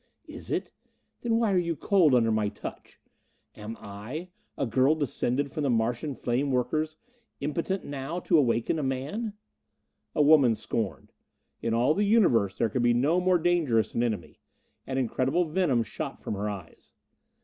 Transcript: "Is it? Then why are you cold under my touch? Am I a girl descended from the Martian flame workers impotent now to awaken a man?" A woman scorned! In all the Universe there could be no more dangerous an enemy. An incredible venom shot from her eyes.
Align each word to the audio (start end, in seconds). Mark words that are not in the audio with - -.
"Is 0.25 0.49
it? 0.49 0.71
Then 1.19 1.37
why 1.37 1.53
are 1.53 1.59
you 1.59 1.75
cold 1.75 2.15
under 2.15 2.31
my 2.31 2.49
touch? 2.49 2.99
Am 3.55 3.77
I 3.79 4.29
a 4.57 4.65
girl 4.65 4.95
descended 4.95 5.51
from 5.51 5.61
the 5.61 5.69
Martian 5.69 6.15
flame 6.15 6.49
workers 6.51 6.97
impotent 7.39 7.85
now 7.85 8.19
to 8.21 8.35
awaken 8.39 8.79
a 8.79 8.81
man?" 8.81 9.33
A 10.15 10.21
woman 10.23 10.55
scorned! 10.55 11.11
In 11.61 11.75
all 11.75 11.93
the 11.93 12.03
Universe 12.03 12.57
there 12.57 12.67
could 12.69 12.81
be 12.81 12.95
no 12.95 13.21
more 13.21 13.37
dangerous 13.37 13.93
an 13.93 14.01
enemy. 14.01 14.39
An 14.87 14.97
incredible 14.97 15.45
venom 15.45 15.83
shot 15.83 16.19
from 16.19 16.33
her 16.33 16.49
eyes. 16.49 16.93